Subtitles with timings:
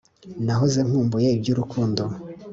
[0.45, 2.03] Nahoze nkumbuye iby'urukundo,